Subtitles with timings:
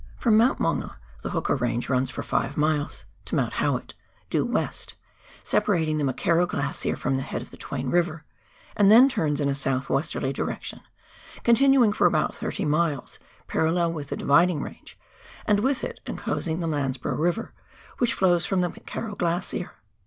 [0.17, 3.93] From Mount Maunga, the Hooker Range runs for 5 miles (to Mount Howitt)
[4.31, 4.95] due west,
[5.43, 8.25] separating the McKerrow Glacier from the head of the Twain River,
[8.75, 10.81] and then turns in a south westerly direction,
[11.43, 14.97] continuing for about thirty miles parallel with the Dividing Range,
[15.45, 17.53] and with it enclosing the Landsborough River,
[17.99, 19.73] which flows from the McKerrow Glacier.